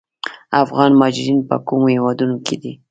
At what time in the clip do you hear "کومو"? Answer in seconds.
1.67-1.87